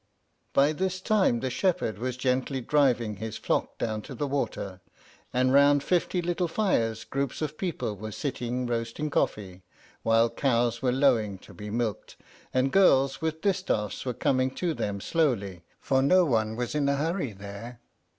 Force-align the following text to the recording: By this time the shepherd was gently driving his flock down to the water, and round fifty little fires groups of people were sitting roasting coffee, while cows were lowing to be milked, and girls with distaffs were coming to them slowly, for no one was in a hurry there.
By 0.51 0.73
this 0.73 0.99
time 0.99 1.41
the 1.41 1.51
shepherd 1.51 1.99
was 1.99 2.17
gently 2.17 2.59
driving 2.59 3.17
his 3.17 3.37
flock 3.37 3.77
down 3.77 4.01
to 4.01 4.15
the 4.15 4.25
water, 4.25 4.81
and 5.31 5.53
round 5.53 5.83
fifty 5.83 6.23
little 6.23 6.47
fires 6.47 7.03
groups 7.03 7.39
of 7.39 7.55
people 7.55 7.95
were 7.95 8.11
sitting 8.11 8.65
roasting 8.65 9.11
coffee, 9.11 9.61
while 10.01 10.27
cows 10.31 10.81
were 10.81 10.91
lowing 10.91 11.37
to 11.45 11.53
be 11.53 11.69
milked, 11.69 12.15
and 12.51 12.71
girls 12.71 13.21
with 13.21 13.41
distaffs 13.41 14.03
were 14.03 14.15
coming 14.15 14.49
to 14.55 14.73
them 14.73 14.99
slowly, 15.01 15.61
for 15.79 16.01
no 16.01 16.25
one 16.25 16.55
was 16.55 16.73
in 16.73 16.89
a 16.89 16.95
hurry 16.95 17.31
there. 17.33 17.79